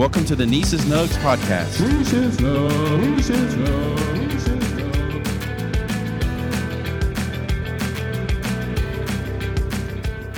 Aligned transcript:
Welcome 0.00 0.24
to 0.24 0.34
the 0.34 0.46
Nieces 0.46 0.86
Nugs 0.86 1.12
podcast. 1.18 1.78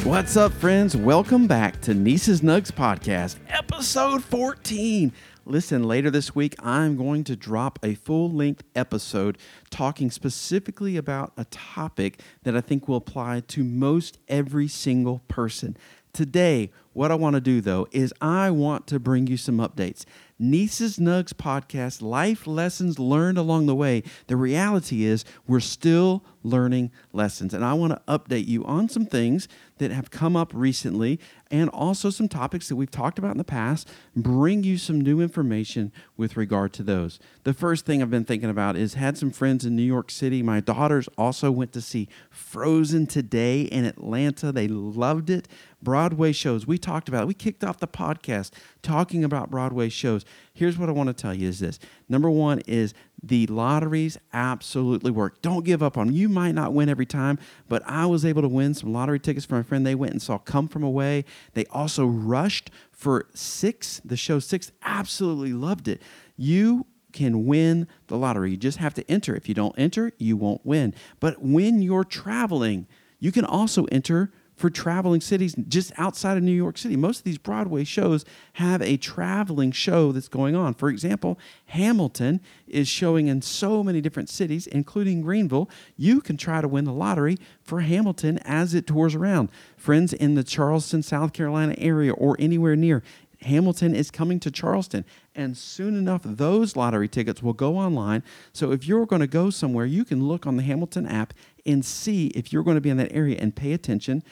What's 0.05 0.37
up, 0.37 0.53
friends? 0.53 0.97
Welcome 0.97 1.47
back 1.47 1.81
to 1.83 1.95
Nieces 1.95 2.41
Nugs 2.41 2.73
podcast, 2.73 3.37
episode 3.49 4.25
14. 4.25 5.13
Listen, 5.45 5.85
later 5.85 6.11
this 6.11 6.35
week, 6.35 6.57
I'm 6.59 6.97
going 6.97 7.23
to 7.23 7.37
drop 7.37 7.79
a 7.85 7.95
full 7.95 8.33
length 8.33 8.65
episode 8.75 9.39
talking 9.71 10.11
specifically 10.11 10.97
about 10.97 11.33
a 11.37 11.45
topic 11.45 12.21
that 12.43 12.57
I 12.57 12.61
think 12.61 12.89
will 12.89 12.97
apply 12.97 13.45
to 13.47 13.63
most 13.63 14.19
every 14.27 14.67
single 14.67 15.21
person. 15.29 15.77
Today, 16.13 16.73
what 16.93 17.11
I 17.11 17.15
want 17.15 17.35
to 17.35 17.41
do 17.41 17.61
though 17.61 17.87
is 17.91 18.13
I 18.21 18.51
want 18.51 18.87
to 18.89 19.01
bring 19.01 19.27
you 19.27 19.37
some 19.37 19.59
updates. 19.59 20.05
Nieces 20.43 20.99
Nugs 20.99 21.33
podcast, 21.33 22.03
life 22.03 22.47
lessons 22.47 22.99
learned 22.99 23.39
along 23.39 23.67
the 23.67 23.75
way. 23.75 24.03
The 24.27 24.37
reality 24.37 25.05
is 25.05 25.25
we're 25.47 25.61
still 25.61 26.25
learning 26.43 26.91
lessons. 27.13 27.55
And 27.55 27.65
I 27.65 27.75
want 27.75 27.93
to 27.93 28.03
update 28.13 28.49
you 28.49 28.65
on 28.65 28.89
some 28.89 29.07
things 29.07 29.47
that 29.79 29.91
have 29.91 30.11
come 30.11 30.37
up 30.37 30.53
recently 30.55 31.19
and 31.51 31.69
also 31.71 32.09
some 32.11 32.29
topics 32.29 32.69
that 32.69 32.77
we've 32.77 32.91
talked 32.91 33.19
about 33.19 33.33
in 33.33 33.39
the 33.39 33.45
past, 33.45 33.89
bring 34.17 34.65
you 34.65 34.79
some 34.79 35.01
new 35.01 35.21
information 35.21 35.93
with 36.17 36.37
regard 36.37 36.73
to 36.73 36.83
those. 36.83 37.19
The 37.45 37.53
first 37.53 37.85
thing 37.85 38.01
I've 38.01 38.11
been 38.11 38.25
thinking 38.25 38.49
about 38.49 38.77
is 38.77 38.95
had 38.95 39.19
some 39.19 39.31
friends 39.31 39.65
in 39.65 39.77
New 39.77 39.83
York 39.83 40.11
City. 40.11 40.43
My 40.43 40.61
daughters 40.61 41.09
also 41.19 41.51
went 41.51 41.73
to 41.73 41.81
see 41.81 42.09
Frozen 42.31 43.09
today 43.09 43.63
in 43.63 43.85
Atlanta. 43.85 44.51
They 44.51 44.69
loved 44.69 45.31
it. 45.31 45.47
Broadway 45.83 46.33
shows. 46.33 46.67
We 46.67 46.79
talked 46.79 47.09
about 47.09 47.25
it. 47.25 47.27
We 47.27 47.35
kicked 47.35 47.65
off 47.65 47.79
the 47.79 47.89
podcast 47.89 48.53
talking 48.83 49.25
about 49.25 49.51
Broadway 49.51 49.89
shows. 49.89 50.25
Here's 50.55 50.79
what 50.79 50.89
I 50.89 50.93
want 50.93 51.09
to 51.09 51.15
tell 51.15 51.35
you 51.35 51.49
is 51.49 51.61
this. 51.61 51.79
Number 52.09 52.31
1 52.31 52.61
is 52.67 52.95
the 53.23 53.47
lotteries 53.47 54.19
absolutely 54.33 55.11
work. 55.11 55.41
Don't 55.41 55.65
give 55.65 55.83
up 55.83 55.97
on 55.97 56.09
them. 56.09 56.17
You 56.17 56.29
might 56.29 56.53
not 56.53 56.73
win 56.73 56.89
every 56.89 57.07
time, 57.07 57.39
but 57.69 57.83
I 57.87 58.07
was 58.07 58.25
able 58.25 58.43
to 58.43 58.49
win 58.49 58.75
some 58.75 58.93
lottery 58.93 59.21
tickets 59.21 59.47
for 59.47 59.55
my 59.55 59.63
friend. 59.63 59.87
They 59.87 59.95
went 59.95 60.13
and 60.13 60.21
saw 60.21 60.39
Come 60.39 60.69
From 60.69 60.83
Away. 60.83 61.25
They 61.55 61.65
also 61.67 62.07
rushed 62.07 62.71
for 62.91 63.29
six, 63.35 64.01
the 64.05 64.17
show 64.17 64.39
six. 64.39 64.73
Absolutely 64.83 65.53
loved 65.53 65.89
it. 65.89 66.03
You 66.37 66.87
can 67.13 67.47
win 67.47 67.87
the 68.09 68.17
lottery. 68.17 68.53
You 68.53 68.57
just 68.57 68.79
have 68.79 68.95
to 68.95 69.11
enter. 69.11 69.35
If 69.37 69.49
you 69.49 69.55
don't 69.55 69.79
enter, 69.79 70.13
you 70.19 70.37
won't 70.37 70.65
win. 70.65 70.95
But 71.21 71.43
when 71.43 71.83
you're 71.83 72.05
traveling, 72.05 72.87
you 73.21 73.33
can 73.33 73.45
also 73.45 73.85
enter 73.85 74.33
for 74.63 74.71
traveling 74.71 75.21
cities 75.21 75.57
just 75.67 75.91
outside 75.99 76.37
of 76.37 76.43
New 76.45 76.53
York 76.53 76.79
City. 76.79 76.95
Most 76.95 77.19
of 77.19 77.25
these 77.25 77.37
Broadway 77.37 77.83
shows 77.83 78.25
have 78.53 78.81
a 78.81 78.97
traveling 78.97 79.73
show 79.73 80.13
that's 80.13 80.29
going 80.29 80.55
on. 80.55 80.75
For 80.75 80.89
example, 80.89 81.37
Hamilton 81.67 82.41
is 82.69 82.87
showing 82.87 83.27
in 83.27 83.43
so 83.43 83.83
many 83.83 84.01
different 84.01 84.29
cities, 84.29 84.69
including 84.69 85.21
Greenville. 85.21 85.69
You 85.97 86.21
can 86.21 86.37
try 86.37 86.61
to 86.61 86.69
win 86.69 86.85
the 86.85 86.93
lottery 86.93 87.39
for 87.61 87.81
Hamilton 87.81 88.39
as 88.45 88.73
it 88.73 88.87
tours 88.87 89.17
around. 89.17 89.49
Friends 89.77 90.13
in 90.13 90.37
the 90.37 90.45
Charleston, 90.45 91.03
South 91.03 91.33
Carolina 91.33 91.75
area 91.77 92.13
or 92.13 92.37
anywhere 92.39 92.77
near, 92.77 93.03
Hamilton 93.45 93.97
is 93.97 94.13
coming 94.13 94.39
to 94.41 94.53
Charleston, 94.53 95.05
and 95.35 95.57
soon 95.57 95.97
enough, 95.97 96.23
those 96.25 96.77
lottery 96.77 97.09
tickets 97.09 97.43
will 97.43 97.53
go 97.53 97.77
online. 97.77 98.23
So 98.53 98.71
if 98.71 98.87
you're 98.87 99.07
going 99.07 99.21
to 99.21 99.27
go 99.27 99.51
somewhere, 99.51 99.87
you 99.87 100.05
can 100.05 100.29
look 100.29 100.47
on 100.47 100.57
the 100.57 100.63
Hamilton 100.63 101.07
app 101.07 101.35
and 101.67 101.85
see 101.85 102.29
if 102.29 102.53
you're 102.53 102.63
going 102.63 102.77
to 102.77 102.81
be 102.81 102.91
in 102.91 102.97
that 102.99 103.13
area 103.13 103.37
and 103.41 103.55
pay 103.55 103.73
attention 103.73 104.23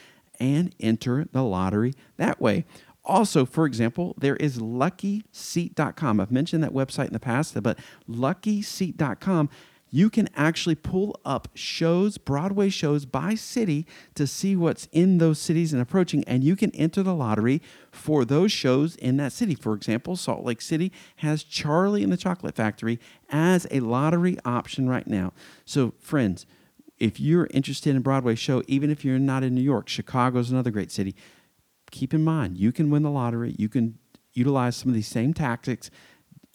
and 0.41 0.75
enter 0.79 1.27
the 1.31 1.43
lottery 1.43 1.93
that 2.17 2.41
way. 2.41 2.65
Also, 3.05 3.45
for 3.45 3.65
example, 3.65 4.15
there 4.17 4.35
is 4.35 4.57
luckyseat.com. 4.57 6.19
I've 6.19 6.31
mentioned 6.31 6.63
that 6.63 6.73
website 6.73 7.07
in 7.07 7.13
the 7.13 7.19
past, 7.19 7.61
but 7.61 7.79
luckyseat.com 8.09 9.49
you 9.91 10.09
can 10.09 10.29
actually 10.35 10.75
pull 10.75 11.19
up 11.25 11.49
shows, 11.53 12.17
Broadway 12.17 12.69
shows 12.69 13.05
by 13.05 13.35
city 13.35 13.85
to 14.15 14.25
see 14.25 14.55
what's 14.55 14.87
in 14.93 15.17
those 15.17 15.37
cities 15.37 15.73
and 15.73 15.81
approaching, 15.81 16.23
and 16.23 16.43
you 16.43 16.55
can 16.55 16.71
enter 16.71 17.03
the 17.03 17.13
lottery 17.13 17.61
for 17.91 18.23
those 18.23 18.53
shows 18.53 18.95
in 18.95 19.17
that 19.17 19.33
city. 19.33 19.53
For 19.53 19.73
example, 19.73 20.15
Salt 20.15 20.45
Lake 20.45 20.61
City 20.61 20.91
has 21.17 21.43
Charlie 21.43 22.03
and 22.03 22.11
the 22.11 22.17
Chocolate 22.17 22.55
Factory 22.55 22.99
as 23.29 23.67
a 23.69 23.81
lottery 23.81 24.37
option 24.45 24.89
right 24.89 25.07
now. 25.07 25.33
So, 25.65 25.93
friends, 25.99 26.45
if 27.01 27.19
you're 27.19 27.47
interested 27.51 27.95
in 27.95 28.01
Broadway 28.03 28.35
show, 28.35 28.61
even 28.67 28.91
if 28.91 29.03
you're 29.03 29.17
not 29.17 29.43
in 29.43 29.55
New 29.55 29.61
York, 29.61 29.89
Chicago 29.89 30.37
is 30.37 30.51
another 30.51 30.69
great 30.69 30.91
city. 30.91 31.15
Keep 31.89 32.13
in 32.13 32.23
mind, 32.23 32.59
you 32.59 32.71
can 32.71 32.91
win 32.91 33.01
the 33.01 33.09
lottery. 33.09 33.55
You 33.57 33.69
can 33.69 33.97
utilize 34.33 34.75
some 34.75 34.89
of 34.89 34.95
these 34.95 35.07
same 35.07 35.33
tactics, 35.33 35.89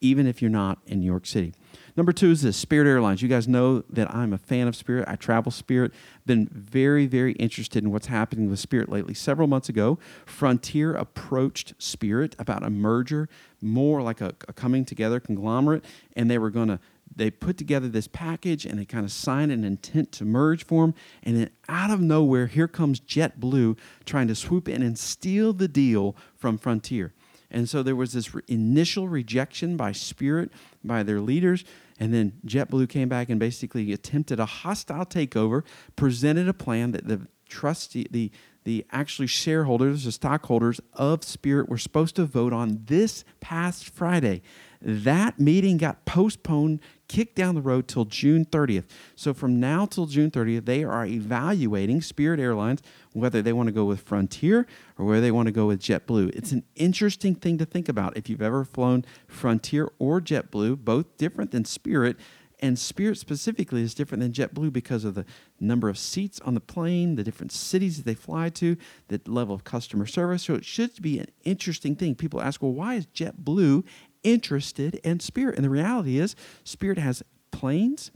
even 0.00 0.24
if 0.24 0.40
you're 0.40 0.50
not 0.50 0.78
in 0.86 1.00
New 1.00 1.06
York 1.06 1.26
City. 1.26 1.52
Number 1.96 2.12
two 2.12 2.30
is 2.30 2.42
this 2.42 2.56
Spirit 2.56 2.86
Airlines. 2.86 3.22
You 3.22 3.28
guys 3.28 3.48
know 3.48 3.82
that 3.90 4.14
I'm 4.14 4.32
a 4.32 4.38
fan 4.38 4.68
of 4.68 4.76
Spirit. 4.76 5.06
I 5.08 5.16
travel 5.16 5.50
Spirit. 5.50 5.92
Been 6.26 6.48
very, 6.52 7.06
very 7.06 7.32
interested 7.32 7.82
in 7.82 7.90
what's 7.90 8.06
happening 8.06 8.48
with 8.48 8.60
Spirit 8.60 8.88
lately. 8.88 9.14
Several 9.14 9.48
months 9.48 9.68
ago, 9.68 9.98
Frontier 10.26 10.94
approached 10.94 11.74
Spirit 11.78 12.36
about 12.38 12.62
a 12.62 12.70
merger, 12.70 13.28
more 13.60 14.00
like 14.00 14.20
a, 14.20 14.32
a 14.46 14.52
coming 14.52 14.84
together 14.84 15.18
conglomerate, 15.18 15.84
and 16.14 16.30
they 16.30 16.38
were 16.38 16.50
going 16.50 16.68
to 16.68 16.78
they 17.14 17.30
put 17.30 17.56
together 17.56 17.88
this 17.88 18.08
package 18.08 18.66
and 18.66 18.78
they 18.78 18.84
kind 18.84 19.04
of 19.04 19.12
signed 19.12 19.52
an 19.52 19.64
intent 19.64 20.12
to 20.12 20.24
merge 20.24 20.64
form. 20.64 20.94
And 21.22 21.36
then 21.36 21.50
out 21.68 21.90
of 21.90 22.00
nowhere, 22.00 22.46
here 22.46 22.68
comes 22.68 23.00
JetBlue 23.00 23.78
trying 24.04 24.28
to 24.28 24.34
swoop 24.34 24.68
in 24.68 24.82
and 24.82 24.98
steal 24.98 25.52
the 25.52 25.68
deal 25.68 26.16
from 26.36 26.58
Frontier. 26.58 27.14
And 27.50 27.68
so 27.68 27.82
there 27.82 27.96
was 27.96 28.12
this 28.12 28.34
re- 28.34 28.42
initial 28.48 29.08
rejection 29.08 29.76
by 29.76 29.92
Spirit, 29.92 30.50
by 30.84 31.02
their 31.02 31.20
leaders. 31.20 31.64
And 31.98 32.12
then 32.12 32.32
JetBlue 32.46 32.88
came 32.88 33.08
back 33.08 33.30
and 33.30 33.40
basically 33.40 33.92
attempted 33.92 34.40
a 34.40 34.46
hostile 34.46 35.06
takeover, 35.06 35.62
presented 35.94 36.48
a 36.48 36.54
plan 36.54 36.90
that 36.92 37.08
the 37.08 37.26
trustee, 37.48 38.06
the 38.10 38.30
the 38.64 38.84
actually 38.90 39.28
shareholders, 39.28 40.02
the 40.02 40.10
stockholders 40.10 40.80
of 40.92 41.22
Spirit 41.22 41.68
were 41.68 41.78
supposed 41.78 42.16
to 42.16 42.24
vote 42.24 42.52
on 42.52 42.82
this 42.86 43.24
past 43.38 43.88
Friday. 43.88 44.42
That 44.80 45.38
meeting 45.38 45.76
got 45.76 46.04
postponed, 46.04 46.80
kicked 47.08 47.36
down 47.36 47.54
the 47.54 47.60
road 47.60 47.88
till 47.88 48.04
June 48.04 48.44
30th. 48.44 48.84
So 49.14 49.32
from 49.32 49.60
now 49.60 49.86
till 49.86 50.06
June 50.06 50.30
30th, 50.30 50.64
they 50.64 50.84
are 50.84 51.06
evaluating 51.06 52.02
Spirit 52.02 52.40
Airlines 52.40 52.82
whether 53.12 53.40
they 53.40 53.52
want 53.52 53.68
to 53.68 53.72
go 53.72 53.84
with 53.84 54.00
Frontier 54.00 54.66
or 54.98 55.06
whether 55.06 55.20
they 55.20 55.30
want 55.30 55.46
to 55.46 55.52
go 55.52 55.66
with 55.66 55.80
JetBlue. 55.80 56.34
It's 56.34 56.52
an 56.52 56.64
interesting 56.74 57.34
thing 57.34 57.58
to 57.58 57.64
think 57.64 57.88
about. 57.88 58.16
If 58.16 58.28
you've 58.28 58.42
ever 58.42 58.64
flown 58.64 59.04
Frontier 59.26 59.90
or 59.98 60.20
JetBlue, 60.20 60.84
both 60.84 61.16
different 61.16 61.50
than 61.50 61.64
Spirit, 61.64 62.16
and 62.60 62.78
Spirit 62.78 63.18
specifically 63.18 63.82
is 63.82 63.94
different 63.94 64.22
than 64.22 64.32
JetBlue 64.32 64.72
because 64.72 65.04
of 65.04 65.14
the 65.14 65.26
number 65.60 65.88
of 65.88 65.98
seats 65.98 66.40
on 66.40 66.54
the 66.54 66.60
plane, 66.60 67.16
the 67.16 67.24
different 67.24 67.52
cities 67.52 67.98
that 67.98 68.06
they 68.06 68.14
fly 68.14 68.48
to, 68.50 68.76
the 69.08 69.20
level 69.26 69.54
of 69.54 69.64
customer 69.64 70.06
service. 70.06 70.44
So 70.44 70.54
it 70.54 70.64
should 70.64 71.00
be 71.02 71.18
an 71.18 71.26
interesting 71.44 71.96
thing. 71.96 72.14
People 72.14 72.40
ask, 72.40 72.62
well, 72.62 72.72
why 72.72 72.94
is 72.94 73.06
JetBlue 73.08 73.84
interested 74.26 74.96
in 74.96 75.20
Spirit? 75.20 75.56
And 75.56 75.64
the 75.64 75.70
reality 75.70 76.18
is, 76.18 76.34
Spirit 76.64 76.98
has 76.98 77.22
planes 77.50 78.10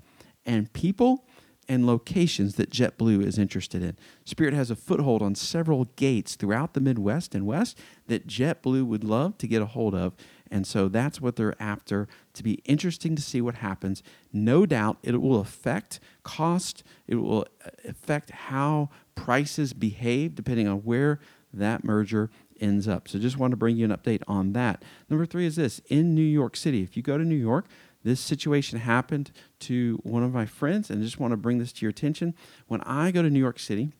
and 0.44 0.72
people 0.72 1.24
and 1.70 1.86
locations 1.86 2.56
that 2.56 2.70
JetBlue 2.70 3.24
is 3.24 3.38
interested 3.38 3.80
in. 3.80 3.96
Spirit 4.24 4.54
has 4.54 4.72
a 4.72 4.76
foothold 4.76 5.22
on 5.22 5.36
several 5.36 5.84
gates 5.94 6.34
throughout 6.34 6.74
the 6.74 6.80
Midwest 6.80 7.32
and 7.32 7.46
West 7.46 7.78
that 8.08 8.26
JetBlue 8.26 8.84
would 8.84 9.04
love 9.04 9.38
to 9.38 9.46
get 9.46 9.62
a 9.62 9.66
hold 9.66 9.94
of. 9.94 10.14
And 10.50 10.66
so 10.66 10.88
that's 10.88 11.20
what 11.20 11.36
they're 11.36 11.54
after 11.62 12.08
to 12.34 12.42
be 12.42 12.54
interesting 12.64 13.14
to 13.14 13.22
see 13.22 13.40
what 13.40 13.56
happens. 13.56 14.02
No 14.32 14.66
doubt 14.66 14.98
it 15.04 15.22
will 15.22 15.38
affect 15.38 16.00
cost, 16.24 16.82
it 17.06 17.14
will 17.14 17.46
uh, 17.64 17.70
affect 17.88 18.30
how 18.30 18.90
prices 19.14 19.72
behave 19.72 20.34
depending 20.34 20.66
on 20.66 20.78
where 20.78 21.20
that 21.52 21.84
merger 21.84 22.30
ends 22.60 22.86
up. 22.86 23.08
So 23.08 23.18
just 23.18 23.38
want 23.38 23.52
to 23.52 23.56
bring 23.56 23.76
you 23.76 23.84
an 23.84 23.90
update 23.90 24.22
on 24.28 24.52
that. 24.52 24.82
Number 25.08 25.26
three 25.26 25.46
is 25.46 25.56
this 25.56 25.80
in 25.88 26.14
New 26.14 26.22
York 26.22 26.56
City, 26.56 26.82
if 26.82 26.96
you 26.96 27.02
go 27.02 27.18
to 27.18 27.24
New 27.24 27.34
York, 27.34 27.66
this 28.02 28.20
situation 28.20 28.78
happened 28.78 29.30
to 29.60 30.00
one 30.02 30.22
of 30.22 30.32
my 30.32 30.46
friends, 30.46 30.90
and 30.90 31.02
just 31.02 31.20
want 31.20 31.32
to 31.32 31.36
bring 31.36 31.58
this 31.58 31.72
to 31.72 31.82
your 31.82 31.90
attention. 31.90 32.34
When 32.66 32.80
I 32.82 33.10
go 33.10 33.22
to 33.22 33.28
New 33.28 33.38
York 33.38 33.58
City, 33.58 33.90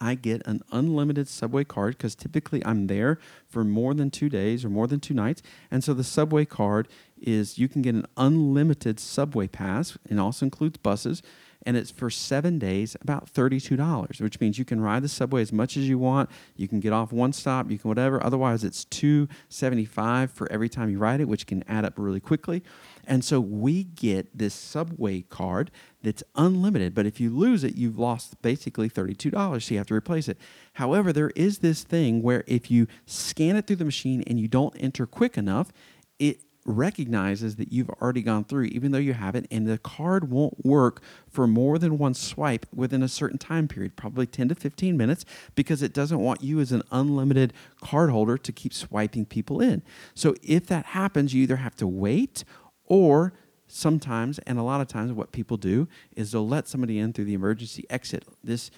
I 0.00 0.14
get 0.14 0.46
an 0.46 0.62
unlimited 0.72 1.28
subway 1.28 1.64
card 1.64 1.98
because 1.98 2.14
typically 2.14 2.64
I'm 2.64 2.86
there 2.86 3.18
for 3.46 3.64
more 3.64 3.92
than 3.92 4.10
two 4.10 4.30
days 4.30 4.64
or 4.64 4.70
more 4.70 4.86
than 4.86 4.98
two 4.98 5.12
nights. 5.12 5.42
And 5.70 5.84
so 5.84 5.92
the 5.92 6.04
subway 6.04 6.46
card 6.46 6.88
is 7.20 7.58
you 7.58 7.68
can 7.68 7.82
get 7.82 7.94
an 7.94 8.06
unlimited 8.16 8.98
subway 8.98 9.46
pass 9.46 9.98
and 10.08 10.18
also 10.18 10.46
includes 10.46 10.78
buses 10.78 11.22
and 11.66 11.76
it's 11.76 11.90
for 11.90 12.10
seven 12.10 12.58
days 12.58 12.96
about 13.00 13.32
$32 13.32 14.20
which 14.20 14.40
means 14.40 14.58
you 14.58 14.64
can 14.64 14.80
ride 14.80 15.02
the 15.02 15.08
subway 15.08 15.42
as 15.42 15.52
much 15.52 15.76
as 15.76 15.88
you 15.88 15.98
want. 15.98 16.30
You 16.56 16.68
can 16.68 16.80
get 16.80 16.92
off 16.92 17.12
one 17.12 17.32
stop 17.32 17.70
you 17.70 17.78
can 17.78 17.88
whatever. 17.88 18.22
Otherwise 18.22 18.64
it's 18.64 18.84
275 18.86 20.30
for 20.30 20.50
every 20.50 20.68
time 20.68 20.90
you 20.90 20.98
ride 20.98 21.20
it 21.20 21.28
which 21.28 21.46
can 21.46 21.62
add 21.68 21.84
up 21.84 21.94
really 21.96 22.20
quickly. 22.20 22.62
And 23.06 23.24
so 23.24 23.40
we 23.40 23.84
get 23.84 24.36
this 24.36 24.54
subway 24.54 25.22
card 25.22 25.70
that's 26.02 26.22
unlimited 26.34 26.94
but 26.94 27.06
if 27.06 27.20
you 27.20 27.30
lose 27.30 27.64
it 27.64 27.76
you've 27.76 27.98
lost 27.98 28.40
basically 28.42 28.88
$32 28.88 29.62
so 29.62 29.74
you 29.74 29.78
have 29.78 29.86
to 29.88 29.94
replace 29.94 30.28
it. 30.28 30.38
However 30.74 31.12
there 31.12 31.30
is 31.36 31.58
this 31.58 31.84
thing 31.84 32.22
where 32.22 32.44
if 32.46 32.70
you 32.70 32.86
scan 33.06 33.56
it 33.56 33.66
through 33.66 33.76
the 33.76 33.84
machine 33.84 34.22
and 34.26 34.40
you 34.40 34.48
don't 34.48 34.74
enter 34.78 35.06
quick 35.06 35.36
enough 35.36 35.72
it 36.18 36.40
recognizes 36.66 37.56
that 37.56 37.72
you've 37.72 37.88
already 37.88 38.22
gone 38.22 38.44
through, 38.44 38.64
even 38.64 38.92
though 38.92 38.98
you 38.98 39.14
haven't, 39.14 39.46
and 39.50 39.66
the 39.66 39.78
card 39.78 40.30
won't 40.30 40.64
work 40.64 41.02
for 41.28 41.46
more 41.46 41.78
than 41.78 41.98
one 41.98 42.14
swipe 42.14 42.66
within 42.74 43.02
a 43.02 43.08
certain 43.08 43.38
time 43.38 43.66
period, 43.66 43.96
probably 43.96 44.26
10 44.26 44.48
to 44.48 44.54
15 44.54 44.96
minutes, 44.96 45.24
because 45.54 45.82
it 45.82 45.92
doesn't 45.92 46.20
want 46.20 46.42
you 46.42 46.60
as 46.60 46.72
an 46.72 46.82
unlimited 46.92 47.52
card 47.80 48.10
holder 48.10 48.36
to 48.36 48.52
keep 48.52 48.74
swiping 48.74 49.24
people 49.24 49.60
in. 49.60 49.82
So 50.14 50.34
if 50.42 50.66
that 50.66 50.86
happens, 50.86 51.32
you 51.34 51.42
either 51.42 51.56
have 51.56 51.76
to 51.76 51.86
wait 51.86 52.44
or 52.86 53.32
sometimes, 53.66 54.38
and 54.40 54.58
a 54.58 54.62
lot 54.62 54.80
of 54.80 54.88
times, 54.88 55.12
what 55.12 55.32
people 55.32 55.56
do 55.56 55.88
is 56.16 56.32
they'll 56.32 56.46
let 56.46 56.68
somebody 56.68 56.98
in 56.98 57.12
through 57.12 57.24
the 57.24 57.34
emergency 57.34 57.86
exit. 57.88 58.24
This 58.42 58.70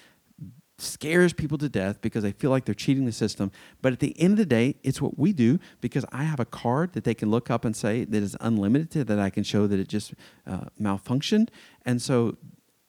scares 0.82 1.32
people 1.32 1.58
to 1.58 1.68
death 1.68 2.00
because 2.00 2.22
they 2.22 2.32
feel 2.32 2.50
like 2.50 2.64
they're 2.64 2.74
cheating 2.74 3.04
the 3.04 3.12
system. 3.12 3.50
But 3.80 3.92
at 3.92 4.00
the 4.00 4.18
end 4.20 4.32
of 4.32 4.38
the 4.38 4.46
day, 4.46 4.76
it's 4.82 5.00
what 5.00 5.18
we 5.18 5.32
do 5.32 5.58
because 5.80 6.04
I 6.12 6.24
have 6.24 6.40
a 6.40 6.44
card 6.44 6.92
that 6.92 7.04
they 7.04 7.14
can 7.14 7.30
look 7.30 7.50
up 7.50 7.64
and 7.64 7.74
say 7.74 8.04
that 8.04 8.22
is 8.22 8.36
unlimited, 8.40 9.06
that 9.06 9.18
I 9.18 9.30
can 9.30 9.44
show 9.44 9.66
that 9.66 9.78
it 9.78 9.88
just 9.88 10.14
uh, 10.46 10.66
malfunctioned. 10.80 11.48
And 11.84 12.00
so 12.02 12.36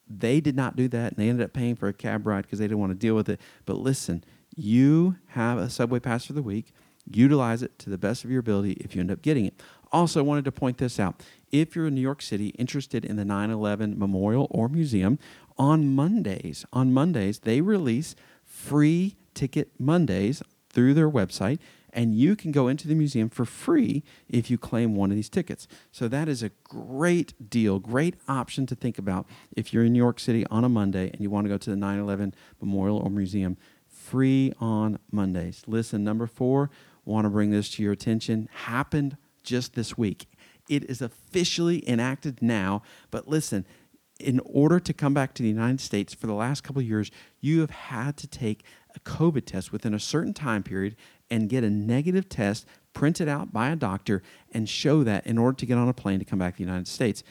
they 0.08 0.40
did 0.40 0.56
not 0.56 0.76
do 0.76 0.88
that 0.88 1.12
and 1.12 1.16
they 1.16 1.28
ended 1.28 1.44
up 1.44 1.52
paying 1.52 1.76
for 1.76 1.88
a 1.88 1.92
cab 1.92 2.26
ride 2.26 2.42
because 2.42 2.58
they 2.58 2.66
didn't 2.66 2.80
want 2.80 2.90
to 2.90 2.98
deal 2.98 3.14
with 3.14 3.28
it. 3.28 3.40
But 3.64 3.78
listen, 3.78 4.24
you 4.56 5.16
have 5.28 5.58
a 5.58 5.70
subway 5.70 6.00
pass 6.00 6.24
for 6.24 6.32
the 6.32 6.42
week. 6.42 6.72
Utilize 7.12 7.62
it 7.62 7.78
to 7.80 7.90
the 7.90 7.98
best 7.98 8.24
of 8.24 8.30
your 8.30 8.40
ability 8.40 8.72
if 8.80 8.94
you 8.94 9.00
end 9.00 9.10
up 9.10 9.20
getting 9.20 9.44
it. 9.46 9.60
Also, 9.92 10.18
I 10.20 10.22
wanted 10.22 10.44
to 10.46 10.52
point 10.52 10.78
this 10.78 10.98
out. 10.98 11.22
If 11.52 11.76
you're 11.76 11.86
in 11.86 11.94
New 11.94 12.00
York 12.00 12.20
City 12.20 12.48
interested 12.48 13.04
in 13.04 13.14
the 13.16 13.24
9 13.24 13.50
11 13.50 13.96
Memorial 13.98 14.48
or 14.50 14.68
Museum, 14.68 15.18
on 15.56 15.94
Mondays, 15.94 16.64
on 16.72 16.92
Mondays, 16.92 17.40
they 17.40 17.60
release 17.60 18.14
free 18.44 19.16
ticket 19.34 19.70
Mondays 19.78 20.42
through 20.70 20.94
their 20.94 21.10
website, 21.10 21.58
and 21.92 22.14
you 22.14 22.34
can 22.34 22.50
go 22.50 22.66
into 22.66 22.88
the 22.88 22.94
museum 22.94 23.28
for 23.28 23.44
free 23.44 24.02
if 24.28 24.50
you 24.50 24.58
claim 24.58 24.96
one 24.96 25.10
of 25.10 25.16
these 25.16 25.28
tickets. 25.28 25.68
So 25.92 26.08
that 26.08 26.28
is 26.28 26.42
a 26.42 26.50
great 26.64 27.48
deal, 27.48 27.78
great 27.78 28.16
option 28.26 28.66
to 28.66 28.74
think 28.74 28.98
about 28.98 29.26
if 29.56 29.72
you're 29.72 29.84
in 29.84 29.92
New 29.92 30.02
York 30.02 30.18
City 30.18 30.44
on 30.50 30.64
a 30.64 30.68
Monday 30.68 31.10
and 31.10 31.20
you 31.20 31.30
want 31.30 31.44
to 31.44 31.48
go 31.48 31.58
to 31.58 31.70
the 31.70 31.76
9 31.76 31.98
11 31.98 32.34
Memorial 32.60 32.98
or 32.98 33.10
Museum. 33.10 33.56
Free 33.86 34.52
on 34.60 34.98
Mondays. 35.12 35.62
Listen, 35.66 36.02
number 36.02 36.26
four, 36.26 36.68
want 37.04 37.24
to 37.26 37.30
bring 37.30 37.50
this 37.50 37.70
to 37.70 37.82
your 37.82 37.92
attention, 37.92 38.48
happened 38.52 39.16
just 39.44 39.74
this 39.74 39.96
week. 39.96 40.26
It 40.68 40.84
is 40.90 41.00
officially 41.02 41.88
enacted 41.88 42.42
now, 42.42 42.82
but 43.10 43.28
listen, 43.28 43.66
in 44.20 44.40
order 44.44 44.78
to 44.78 44.92
come 44.92 45.14
back 45.14 45.34
to 45.34 45.42
the 45.42 45.48
United 45.48 45.80
States 45.80 46.14
for 46.14 46.26
the 46.26 46.34
last 46.34 46.62
couple 46.62 46.80
of 46.80 46.88
years, 46.88 47.10
you 47.40 47.60
have 47.60 47.70
had 47.70 48.16
to 48.18 48.26
take 48.26 48.64
a 48.94 49.00
COVID 49.00 49.44
test 49.44 49.72
within 49.72 49.92
a 49.92 50.00
certain 50.00 50.32
time 50.32 50.62
period 50.62 50.96
and 51.30 51.48
get 51.48 51.64
a 51.64 51.70
negative 51.70 52.28
test 52.28 52.66
printed 52.92 53.28
out 53.28 53.52
by 53.52 53.70
a 53.70 53.76
doctor 53.76 54.22
and 54.52 54.68
show 54.68 55.02
that 55.02 55.26
in 55.26 55.36
order 55.36 55.56
to 55.56 55.66
get 55.66 55.78
on 55.78 55.88
a 55.88 55.92
plane 55.92 56.20
to 56.20 56.24
come 56.24 56.38
back 56.38 56.54
to 56.54 56.58
the 56.58 56.64
United 56.64 56.86
States. 56.86 57.24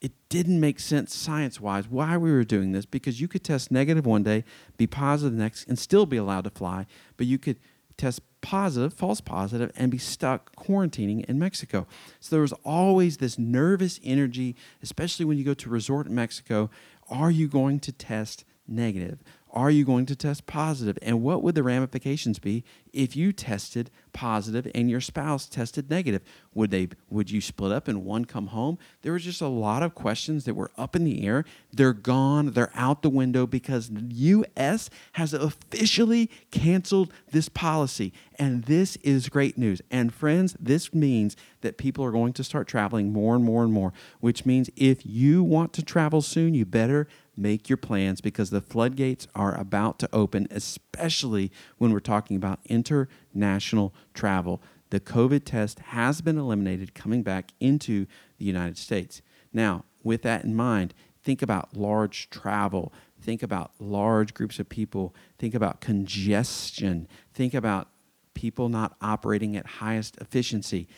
It 0.00 0.12
didn't 0.28 0.58
make 0.58 0.80
sense 0.80 1.14
science 1.14 1.60
wise 1.60 1.86
why 1.88 2.16
we 2.16 2.32
were 2.32 2.44
doing 2.44 2.72
this 2.72 2.86
because 2.86 3.20
you 3.20 3.28
could 3.28 3.44
test 3.44 3.70
negative 3.70 4.06
one 4.06 4.22
day, 4.22 4.44
be 4.76 4.86
positive 4.86 5.36
the 5.36 5.42
next, 5.42 5.68
and 5.68 5.78
still 5.78 6.06
be 6.06 6.16
allowed 6.16 6.44
to 6.44 6.50
fly, 6.50 6.86
but 7.16 7.26
you 7.26 7.38
could 7.38 7.58
test 7.96 8.20
positive, 8.40 8.92
false 8.92 9.20
positive, 9.20 9.72
and 9.76 9.90
be 9.90 9.98
stuck 9.98 10.54
quarantining 10.56 11.24
in 11.26 11.38
Mexico. 11.38 11.86
So 12.20 12.34
there 12.34 12.42
was 12.42 12.52
always 12.64 13.18
this 13.18 13.38
nervous 13.38 14.00
energy, 14.02 14.56
especially 14.82 15.24
when 15.24 15.38
you 15.38 15.44
go 15.44 15.54
to 15.54 15.70
resort 15.70 16.06
in 16.06 16.14
Mexico. 16.14 16.70
Are 17.08 17.30
you 17.30 17.48
going 17.48 17.80
to 17.80 17.92
test 17.92 18.44
negative? 18.66 19.22
Are 19.54 19.70
you 19.70 19.84
going 19.84 20.06
to 20.06 20.16
test 20.16 20.46
positive? 20.46 20.98
And 21.02 21.22
what 21.22 21.42
would 21.42 21.54
the 21.54 21.62
ramifications 21.62 22.38
be 22.38 22.64
if 22.92 23.14
you 23.14 23.32
tested 23.32 23.90
positive 24.14 24.66
and 24.74 24.90
your 24.90 25.00
spouse 25.00 25.46
tested 25.46 25.90
negative? 25.90 26.22
Would 26.54 26.70
they 26.70 26.88
would 27.10 27.30
you 27.30 27.42
split 27.42 27.70
up 27.70 27.86
and 27.86 28.04
one 28.04 28.24
come 28.24 28.48
home? 28.48 28.78
There 29.02 29.12
was 29.12 29.24
just 29.24 29.42
a 29.42 29.48
lot 29.48 29.82
of 29.82 29.94
questions 29.94 30.44
that 30.44 30.54
were 30.54 30.70
up 30.78 30.96
in 30.96 31.04
the 31.04 31.26
air. 31.26 31.44
They're 31.70 31.92
gone, 31.92 32.52
they're 32.52 32.72
out 32.74 33.02
the 33.02 33.10
window 33.10 33.46
because 33.46 33.90
the 33.90 34.02
US 34.08 34.88
has 35.12 35.34
officially 35.34 36.30
canceled 36.50 37.12
this 37.30 37.50
policy. 37.50 38.12
And 38.38 38.64
this 38.64 38.96
is 38.96 39.28
great 39.28 39.58
news. 39.58 39.82
And 39.90 40.14
friends, 40.14 40.56
this 40.58 40.94
means 40.94 41.36
that 41.60 41.76
people 41.76 42.04
are 42.04 42.10
going 42.10 42.32
to 42.32 42.44
start 42.44 42.66
traveling 42.66 43.12
more 43.12 43.34
and 43.36 43.44
more 43.44 43.62
and 43.62 43.72
more, 43.72 43.92
which 44.20 44.46
means 44.46 44.70
if 44.76 45.04
you 45.04 45.42
want 45.44 45.74
to 45.74 45.82
travel 45.82 46.22
soon, 46.22 46.54
you 46.54 46.64
better 46.64 47.06
make 47.36 47.68
your 47.68 47.76
plans 47.76 48.20
because 48.20 48.50
the 48.50 48.60
floodgates 48.60 49.26
are 49.34 49.58
about 49.58 49.98
to 50.00 50.08
open, 50.12 50.46
especially 50.50 51.50
when 51.78 51.92
we're 51.92 52.00
talking 52.00 52.36
about 52.36 52.60
international 52.66 53.94
travel. 54.14 54.60
The 54.90 55.00
COVID 55.00 55.44
test 55.44 55.78
has 55.78 56.20
been 56.20 56.38
eliminated 56.38 56.94
coming 56.94 57.22
back 57.22 57.52
into 57.60 58.06
the 58.38 58.44
United 58.44 58.76
States. 58.76 59.22
Now, 59.52 59.84
with 60.02 60.22
that 60.22 60.44
in 60.44 60.54
mind, 60.54 60.94
think 61.22 61.40
about 61.40 61.76
large 61.76 62.28
travel, 62.30 62.92
think 63.20 63.42
about 63.42 63.72
large 63.78 64.34
groups 64.34 64.58
of 64.58 64.68
people, 64.68 65.14
think 65.38 65.54
about 65.54 65.80
congestion, 65.80 67.08
think 67.32 67.54
about 67.54 67.88
people 68.34 68.68
not 68.68 68.96
operating 69.00 69.56
at 69.56 69.66
highest 69.66 70.16
efficiency. 70.18 70.88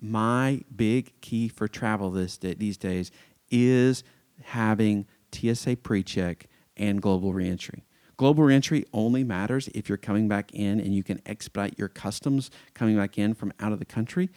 My 0.00 0.62
big 0.74 1.20
key 1.20 1.48
for 1.48 1.68
travel 1.68 2.10
this 2.10 2.36
day, 2.36 2.54
these 2.54 2.76
days 2.76 3.10
is 3.50 4.04
having 4.42 5.06
TSA 5.34 5.76
PreCheck, 5.76 6.42
and 6.76 7.00
global 7.02 7.32
reentry. 7.32 7.84
Global 8.16 8.44
reentry 8.44 8.84
only 8.92 9.24
matters 9.24 9.68
if 9.68 9.88
you're 9.88 9.98
coming 9.98 10.28
back 10.28 10.52
in 10.52 10.80
and 10.80 10.94
you 10.94 11.02
can 11.02 11.20
expedite 11.24 11.78
your 11.78 11.88
customs 11.88 12.50
coming 12.74 12.96
back 12.96 13.16
in 13.16 13.34
from 13.34 13.52
out 13.60 13.72
of 13.72 13.78
the 13.78 13.84
country. 13.84 14.30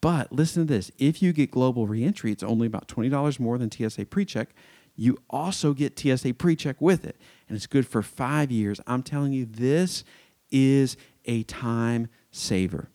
But 0.00 0.32
listen 0.32 0.66
to 0.66 0.72
this 0.72 0.90
if 0.98 1.22
you 1.22 1.32
get 1.32 1.50
global 1.50 1.86
reentry, 1.86 2.32
it's 2.32 2.42
only 2.42 2.66
about 2.66 2.88
$20 2.88 3.40
more 3.40 3.58
than 3.58 3.70
TSA 3.70 4.06
PreCheck. 4.06 4.48
You 4.96 5.18
also 5.30 5.74
get 5.74 5.98
TSA 5.98 6.34
PreCheck 6.34 6.76
with 6.80 7.04
it, 7.04 7.20
and 7.48 7.56
it's 7.56 7.66
good 7.66 7.86
for 7.86 8.02
five 8.02 8.50
years. 8.50 8.80
I'm 8.86 9.02
telling 9.02 9.32
you, 9.32 9.46
this 9.46 10.04
is 10.50 10.96
a 11.24 11.44
time 11.44 12.08
saver 12.30 12.90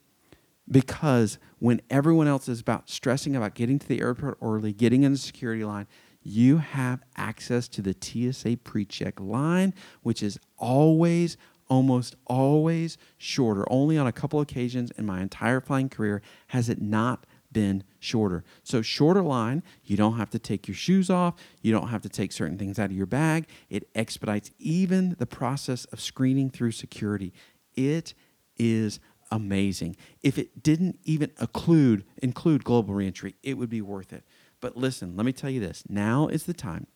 because 0.69 1.38
when 1.60 1.81
everyone 1.89 2.28
else 2.28 2.48
is 2.48 2.60
about 2.60 2.89
stressing 2.89 3.36
about 3.36 3.54
getting 3.54 3.80
to 3.80 3.88
the 3.88 4.01
airport 4.01 4.38
early, 4.42 4.74
getting 4.74 5.04
in 5.04 5.12
the 5.13 5.18
security 5.18 5.63
line, 5.63 5.88
you 6.24 6.58
have 6.58 7.04
access 7.16 7.68
to 7.70 7.81
the 7.81 7.94
TSA 7.94 8.58
PreCheck 8.58 9.20
line, 9.20 9.74
which 10.01 10.24
is 10.24 10.39
always, 10.58 11.38
almost 11.68 12.15
always 12.25 12.98
shorter. 13.18 13.65
Only 13.72 13.98
on 13.98 14.08
a 14.08 14.12
couple 14.12 14.39
occasions 14.42 14.92
in 14.98 15.06
my 15.06 15.22
entire 15.22 15.62
flying 15.62 15.89
career 15.89 16.22
has 16.48 16.70
it 16.70 16.82
not 16.82 17.25
been 17.51 17.84
shorter. 18.00 18.44
So, 18.63 18.82
shorter 18.82 19.22
line, 19.22 19.63
you 19.84 19.96
don't 19.96 20.18
have 20.18 20.32
to 20.32 20.39
take 20.39 20.68
your 20.68 20.75
shoes 20.75 21.10
off, 21.10 21.36
you 21.62 21.72
don't 21.72 21.89
have 21.89 22.01
to 22.01 22.10
take 22.10 22.32
certain 22.32 22.58
things 22.58 22.80
out 22.80 22.89
of 22.89 22.98
your 22.98 23.06
bag. 23.06 23.48
It 23.70 23.88
expedites 23.96 24.51
even 24.60 25.15
the 25.20 25.27
process 25.27 25.86
of 25.86 26.01
screening 26.01 26.50
through 26.50 26.72
security. 26.72 27.32
It 27.75 28.13
is 28.58 29.00
amazing. 29.32 29.96
If 30.22 30.38
it 30.38 30.62
didn't 30.62 31.00
even 31.03 31.32
include 31.39 32.06
include 32.22 32.63
global 32.63 32.94
reentry, 32.94 33.36
it 33.44 33.58
would 33.58 33.70
be 33.70 33.82
worth 33.82 34.13
it. 34.13 34.24
But 34.63 34.77
listen, 34.77 35.17
let 35.17 35.25
me 35.25 35.34
tell 35.34 35.50
you 35.50 35.60
this 35.60 35.84
now 35.89 36.27
is 36.27 36.46
the 36.46 36.53
time. 36.53 36.88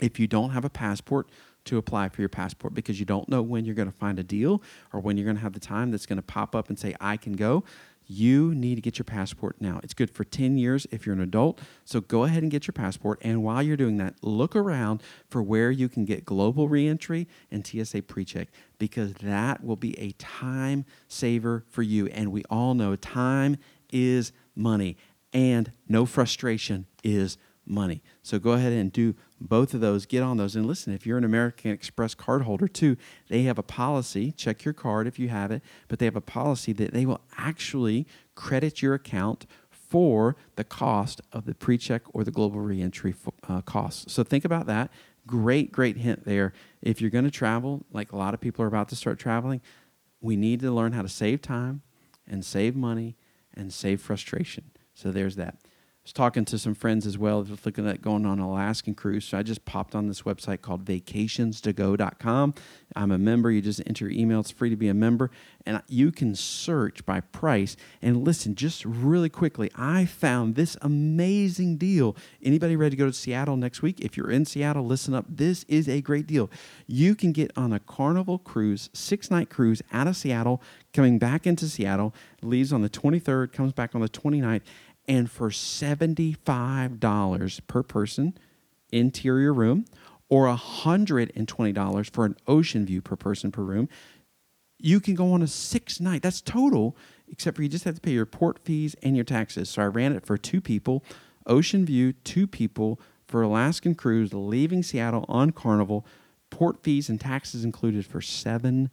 If 0.00 0.20
you 0.20 0.28
don't 0.28 0.50
have 0.50 0.64
a 0.64 0.70
passport, 0.70 1.28
to 1.64 1.78
apply 1.78 2.08
for 2.08 2.22
your 2.22 2.28
passport 2.28 2.74
because 2.74 2.98
you 2.98 3.06
don't 3.06 3.28
know 3.28 3.42
when 3.42 3.64
you're 3.64 3.74
going 3.74 3.90
to 3.90 3.96
find 3.96 4.18
a 4.18 4.24
deal 4.24 4.62
or 4.92 5.00
when 5.00 5.16
you're 5.16 5.24
going 5.24 5.36
to 5.36 5.42
have 5.42 5.52
the 5.52 5.60
time 5.60 5.90
that's 5.90 6.06
going 6.06 6.16
to 6.16 6.22
pop 6.22 6.54
up 6.54 6.68
and 6.68 6.78
say, 6.78 6.94
I 7.00 7.16
can 7.16 7.34
go. 7.34 7.64
You 8.04 8.52
need 8.52 8.74
to 8.74 8.80
get 8.80 8.98
your 8.98 9.04
passport 9.04 9.56
now. 9.60 9.78
It's 9.84 9.94
good 9.94 10.10
for 10.10 10.24
10 10.24 10.58
years 10.58 10.88
if 10.90 11.06
you're 11.06 11.14
an 11.14 11.20
adult. 11.20 11.60
So 11.84 12.00
go 12.00 12.24
ahead 12.24 12.42
and 12.42 12.50
get 12.50 12.66
your 12.66 12.72
passport. 12.72 13.20
And 13.22 13.44
while 13.44 13.62
you're 13.62 13.76
doing 13.76 13.96
that, 13.98 14.16
look 14.22 14.56
around 14.56 15.02
for 15.28 15.40
where 15.40 15.70
you 15.70 15.88
can 15.88 16.04
get 16.04 16.24
global 16.24 16.68
reentry 16.68 17.28
and 17.50 17.64
TSA 17.64 18.02
PreCheck 18.02 18.48
because 18.78 19.14
that 19.14 19.62
will 19.62 19.76
be 19.76 19.96
a 20.00 20.10
time 20.12 20.84
saver 21.06 21.64
for 21.68 21.82
you. 21.82 22.08
And 22.08 22.32
we 22.32 22.42
all 22.50 22.74
know 22.74 22.96
time 22.96 23.56
is 23.92 24.32
money 24.56 24.96
and 25.32 25.72
no 25.88 26.06
frustration 26.06 26.86
is 27.02 27.38
money. 27.64 28.02
So 28.22 28.38
go 28.38 28.52
ahead 28.52 28.72
and 28.72 28.92
do 28.92 29.14
both 29.40 29.74
of 29.74 29.80
those. 29.80 30.06
Get 30.06 30.22
on 30.22 30.36
those. 30.36 30.56
And 30.56 30.66
listen, 30.66 30.92
if 30.92 31.06
you're 31.06 31.18
an 31.18 31.24
American 31.24 31.70
Express 31.70 32.14
card 32.14 32.42
holder 32.42 32.68
too, 32.68 32.96
they 33.28 33.42
have 33.42 33.58
a 33.58 33.62
policy. 33.62 34.32
Check 34.32 34.64
your 34.64 34.74
card 34.74 35.06
if 35.06 35.18
you 35.18 35.28
have 35.28 35.50
it, 35.50 35.62
but 35.88 35.98
they 35.98 36.04
have 36.04 36.16
a 36.16 36.20
policy 36.20 36.72
that 36.74 36.92
they 36.92 37.06
will 37.06 37.20
actually 37.38 38.06
credit 38.34 38.82
your 38.82 38.94
account 38.94 39.46
for 39.70 40.36
the 40.56 40.64
cost 40.64 41.20
of 41.32 41.44
the 41.44 41.54
pre-check 41.54 42.02
or 42.14 42.24
the 42.24 42.30
global 42.30 42.60
reentry 42.60 43.14
uh, 43.48 43.60
costs. 43.60 44.12
So 44.12 44.24
think 44.24 44.44
about 44.44 44.66
that. 44.66 44.90
Great, 45.26 45.70
great 45.70 45.98
hint 45.98 46.24
there. 46.24 46.52
If 46.80 47.00
you're 47.00 47.10
going 47.10 47.24
to 47.24 47.30
travel, 47.30 47.84
like 47.92 48.10
a 48.12 48.16
lot 48.16 48.34
of 48.34 48.40
people 48.40 48.64
are 48.64 48.68
about 48.68 48.88
to 48.88 48.96
start 48.96 49.18
traveling, 49.18 49.60
we 50.20 50.36
need 50.36 50.60
to 50.60 50.72
learn 50.72 50.92
how 50.92 51.02
to 51.02 51.08
save 51.08 51.42
time 51.42 51.82
and 52.26 52.44
save 52.44 52.74
money 52.74 53.16
and 53.54 53.72
save 53.72 54.00
frustration. 54.00 54.71
So 55.02 55.10
there's 55.10 55.34
that 55.34 55.56
I 56.02 56.06
was 56.06 56.12
talking 56.14 56.44
to 56.46 56.58
some 56.58 56.74
friends 56.74 57.06
as 57.06 57.16
well, 57.16 57.44
just 57.44 57.64
looking 57.64 57.88
at 57.88 58.02
going 58.02 58.26
on 58.26 58.40
an 58.40 58.44
Alaskan 58.44 58.96
cruise. 58.96 59.24
So 59.24 59.38
I 59.38 59.44
just 59.44 59.64
popped 59.64 59.94
on 59.94 60.08
this 60.08 60.22
website 60.22 60.60
called 60.60 60.84
vacationstogo.com. 60.84 62.54
I'm 62.96 63.12
a 63.12 63.18
member. 63.18 63.52
You 63.52 63.60
just 63.60 63.80
enter 63.86 64.10
your 64.10 64.20
email. 64.20 64.40
It's 64.40 64.50
free 64.50 64.68
to 64.70 64.74
be 64.74 64.88
a 64.88 64.94
member. 64.94 65.30
And 65.64 65.80
you 65.86 66.10
can 66.10 66.34
search 66.34 67.06
by 67.06 67.20
price. 67.20 67.76
And 68.02 68.24
listen, 68.24 68.56
just 68.56 68.84
really 68.84 69.28
quickly, 69.28 69.70
I 69.76 70.04
found 70.06 70.56
this 70.56 70.76
amazing 70.82 71.76
deal. 71.76 72.16
Anybody 72.42 72.74
ready 72.74 72.96
to 72.96 72.96
go 72.96 73.06
to 73.06 73.12
Seattle 73.12 73.56
next 73.56 73.80
week? 73.80 74.00
If 74.00 74.16
you're 74.16 74.30
in 74.30 74.44
Seattle, 74.44 74.84
listen 74.84 75.14
up. 75.14 75.26
This 75.28 75.64
is 75.68 75.88
a 75.88 76.00
great 76.00 76.26
deal. 76.26 76.50
You 76.88 77.14
can 77.14 77.30
get 77.30 77.52
on 77.56 77.72
a 77.72 77.78
Carnival 77.78 78.40
cruise, 78.40 78.90
six 78.92 79.30
night 79.30 79.50
cruise 79.50 79.82
out 79.92 80.08
of 80.08 80.16
Seattle, 80.16 80.60
coming 80.92 81.20
back 81.20 81.46
into 81.46 81.68
Seattle, 81.68 82.12
leaves 82.42 82.72
on 82.72 82.82
the 82.82 82.90
23rd, 82.90 83.52
comes 83.52 83.72
back 83.72 83.94
on 83.94 84.00
the 84.00 84.08
29th 84.08 84.62
and 85.06 85.30
for 85.30 85.50
$75 85.50 87.60
per 87.66 87.82
person, 87.82 88.38
interior 88.90 89.52
room, 89.52 89.84
or 90.28 90.46
$120 90.46 92.10
for 92.10 92.24
an 92.24 92.36
ocean 92.46 92.86
view 92.86 93.02
per 93.02 93.16
person 93.16 93.52
per 93.52 93.62
room, 93.62 93.88
you 94.78 95.00
can 95.00 95.14
go 95.14 95.32
on 95.32 95.42
a 95.42 95.46
six 95.46 96.00
night. 96.00 96.22
That's 96.22 96.40
total, 96.40 96.96
except 97.28 97.56
for 97.56 97.62
you 97.62 97.68
just 97.68 97.84
have 97.84 97.96
to 97.96 98.00
pay 98.00 98.12
your 98.12 98.26
port 98.26 98.58
fees 98.64 98.96
and 99.02 99.16
your 99.16 99.24
taxes. 99.24 99.70
So 99.70 99.82
I 99.82 99.86
ran 99.86 100.12
it 100.12 100.26
for 100.26 100.38
two 100.38 100.60
people, 100.60 101.04
ocean 101.46 101.84
view, 101.84 102.12
two 102.12 102.46
people 102.46 103.00
for 103.26 103.42
Alaskan 103.42 103.94
cruise, 103.94 104.32
leaving 104.32 104.82
Seattle 104.82 105.24
on 105.28 105.50
Carnival, 105.50 106.06
port 106.50 106.82
fees 106.82 107.08
and 107.08 107.20
taxes 107.20 107.64
included 107.64 108.06
for 108.06 108.20
$700. 108.20 108.88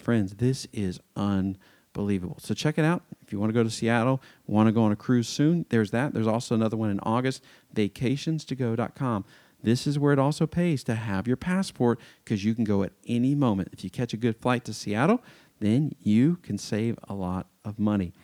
Friends, 0.00 0.34
this 0.34 0.66
is 0.72 1.00
unbelievable 1.16 1.60
believable. 1.92 2.36
So 2.40 2.54
check 2.54 2.78
it 2.78 2.84
out. 2.84 3.02
If 3.22 3.32
you 3.32 3.40
want 3.40 3.50
to 3.50 3.54
go 3.54 3.62
to 3.62 3.70
Seattle, 3.70 4.20
want 4.46 4.68
to 4.68 4.72
go 4.72 4.82
on 4.82 4.92
a 4.92 4.96
cruise 4.96 5.28
soon, 5.28 5.66
there's 5.70 5.90
that. 5.90 6.14
There's 6.14 6.26
also 6.26 6.54
another 6.54 6.76
one 6.76 6.90
in 6.90 7.00
August, 7.00 7.42
vacationstogo.com. 7.74 9.24
This 9.62 9.86
is 9.86 9.98
where 9.98 10.12
it 10.12 10.18
also 10.18 10.46
pays 10.46 10.82
to 10.84 10.94
have 10.94 11.26
your 11.26 11.36
passport 11.36 12.00
because 12.24 12.44
you 12.44 12.54
can 12.54 12.64
go 12.64 12.82
at 12.82 12.92
any 13.06 13.34
moment. 13.34 13.68
If 13.72 13.84
you 13.84 13.90
catch 13.90 14.14
a 14.14 14.16
good 14.16 14.36
flight 14.36 14.64
to 14.64 14.72
Seattle, 14.72 15.22
then 15.58 15.92
you 16.00 16.36
can 16.36 16.56
save 16.56 16.98
a 17.08 17.14
lot 17.14 17.46
of 17.64 17.78
money. 17.78 18.14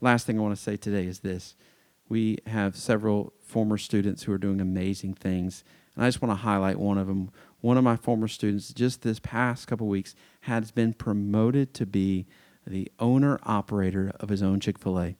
Last 0.00 0.26
thing 0.26 0.38
I 0.38 0.42
want 0.42 0.56
to 0.56 0.62
say 0.62 0.76
today 0.76 1.06
is 1.06 1.20
this. 1.20 1.54
We 2.08 2.38
have 2.46 2.76
several 2.76 3.32
former 3.42 3.78
students 3.78 4.22
who 4.22 4.32
are 4.32 4.38
doing 4.38 4.60
amazing 4.60 5.14
things. 5.14 5.64
And 5.94 6.04
I 6.04 6.08
just 6.08 6.22
want 6.22 6.32
to 6.32 6.42
highlight 6.42 6.78
one 6.78 6.98
of 6.98 7.06
them. 7.06 7.30
One 7.60 7.76
of 7.76 7.84
my 7.84 7.96
former 7.96 8.28
students, 8.28 8.72
just 8.72 9.02
this 9.02 9.18
past 9.18 9.66
couple 9.66 9.88
weeks, 9.88 10.14
has 10.42 10.70
been 10.70 10.92
promoted 10.92 11.74
to 11.74 11.86
be 11.86 12.26
the 12.66 12.90
owner 12.98 13.38
operator 13.44 14.12
of 14.20 14.28
his 14.28 14.42
own 14.42 14.60
Chick 14.60 14.78
fil 14.78 14.98
A. 14.98 15.16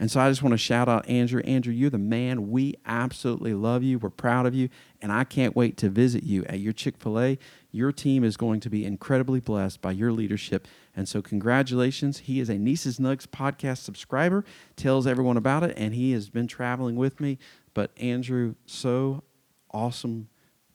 And 0.00 0.10
so 0.10 0.20
I 0.20 0.28
just 0.28 0.42
want 0.44 0.52
to 0.52 0.58
shout 0.58 0.88
out 0.88 1.08
Andrew. 1.08 1.40
Andrew, 1.42 1.72
you're 1.72 1.90
the 1.90 1.98
man. 1.98 2.50
We 2.50 2.76
absolutely 2.86 3.52
love 3.52 3.82
you. 3.82 3.98
We're 3.98 4.10
proud 4.10 4.46
of 4.46 4.54
you. 4.54 4.68
And 5.02 5.10
I 5.10 5.24
can't 5.24 5.56
wait 5.56 5.76
to 5.78 5.88
visit 5.88 6.22
you 6.22 6.44
at 6.44 6.60
your 6.60 6.72
Chick 6.72 6.96
fil 6.98 7.18
A. 7.18 7.38
Your 7.72 7.90
team 7.90 8.22
is 8.22 8.36
going 8.36 8.60
to 8.60 8.70
be 8.70 8.84
incredibly 8.84 9.40
blessed 9.40 9.80
by 9.82 9.90
your 9.90 10.12
leadership. 10.12 10.68
And 10.94 11.08
so, 11.08 11.20
congratulations. 11.20 12.18
He 12.18 12.38
is 12.38 12.48
a 12.48 12.58
Niece's 12.58 12.98
Nugs 12.98 13.26
podcast 13.26 13.78
subscriber, 13.78 14.44
tells 14.76 15.06
everyone 15.06 15.36
about 15.36 15.64
it, 15.64 15.74
and 15.76 15.94
he 15.94 16.12
has 16.12 16.30
been 16.30 16.46
traveling 16.46 16.94
with 16.94 17.20
me. 17.20 17.38
But, 17.74 17.90
Andrew, 17.96 18.54
so 18.66 19.24
awesome. 19.72 20.28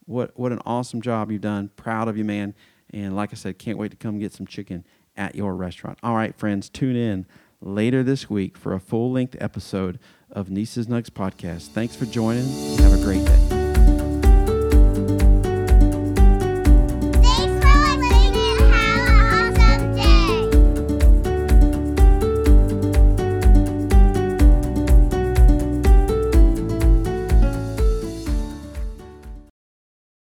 What, 0.06 0.38
what 0.38 0.52
an 0.52 0.60
awesome 0.66 1.02
job 1.02 1.32
you've 1.32 1.42
done. 1.42 1.70
Proud 1.78 2.10
of 2.10 2.18
you, 2.18 2.26
man. 2.26 2.54
And 2.90 3.16
like 3.16 3.32
I 3.32 3.36
said, 3.36 3.58
can't 3.58 3.78
wait 3.78 3.92
to 3.92 3.98
come 3.98 4.20
get 4.20 4.34
some 4.34 4.46
chicken 4.46 4.86
at 5.16 5.36
your 5.36 5.56
restaurant. 5.56 5.98
All 6.04 6.16
right, 6.16 6.36
friends, 6.36 6.70
tune 6.70 6.96
in 6.96 7.26
later 7.62 8.04
this 8.04 8.30
week 8.30 8.58
for 8.58 8.74
a 8.74 8.80
full 8.80 9.12
length 9.12 9.36
episode 9.40 10.00
of 10.30 10.50
Niece's 10.50 10.88
Nugs 10.88 11.10
podcast. 11.10 11.70
Thanks 11.70 11.96
for 11.96 12.06
joining. 12.06 12.48
Have 12.78 12.94
a 12.94 13.04
great 13.04 13.53